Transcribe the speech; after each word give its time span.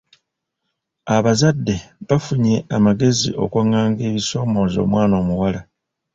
Abazadde 1.15 1.75
bafunye 2.07 2.55
amagezi 2.75 3.29
okwanganga 3.43 4.01
ebisoomooza 4.09 4.77
omwana 4.85 5.13
omuwala. 5.21 5.61